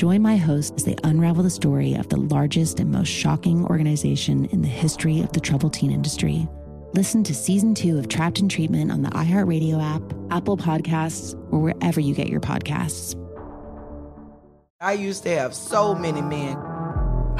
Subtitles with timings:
[0.00, 4.46] Join my hosts as they unravel the story of the largest and most shocking organization
[4.46, 6.48] in the history of the troubled teen industry.
[6.94, 11.58] Listen to season two of Trapped in Treatment on the iHeartRadio app, Apple Podcasts, or
[11.58, 13.14] wherever you get your podcasts.
[14.80, 16.56] I used to have so many men.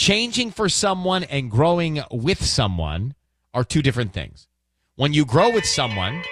[0.00, 3.12] Changing for someone and growing with someone
[3.52, 4.48] are two different things.
[4.96, 6.22] When you grow with someone,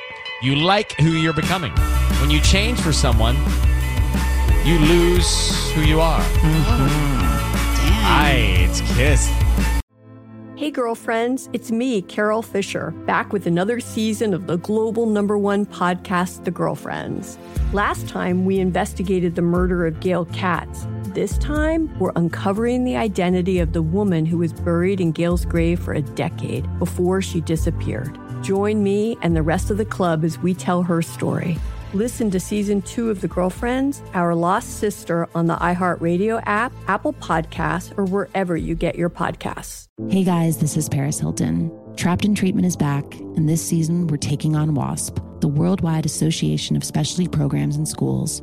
[0.41, 1.72] you like who you're becoming.
[2.22, 3.37] When you change for someone,
[4.65, 6.22] you lose who you are.
[6.22, 7.19] Mm-hmm.
[8.06, 9.31] Aye, it's Kiss.
[10.56, 15.66] Hey, girlfriends, it's me, Carole Fisher, back with another season of the global number one
[15.66, 17.37] podcast, The Girlfriends.
[17.75, 20.87] Last time, we investigated the murder of Gail Katz.
[21.14, 25.80] This time, we're uncovering the identity of the woman who was buried in Gail's grave
[25.80, 28.16] for a decade before she disappeared.
[28.42, 31.56] Join me and the rest of the club as we tell her story.
[31.94, 37.14] Listen to season two of The Girlfriends, Our Lost Sister on the iHeartRadio app, Apple
[37.14, 39.88] Podcasts, or wherever you get your podcasts.
[40.10, 41.72] Hey guys, this is Paris Hilton.
[41.96, 46.76] Trapped in Treatment is back, and this season we're taking on WASP, the Worldwide Association
[46.76, 48.42] of Specialty Programs and Schools.